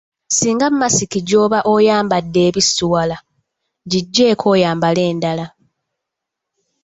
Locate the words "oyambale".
4.55-5.01